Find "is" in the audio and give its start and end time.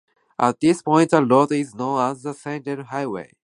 1.51-1.75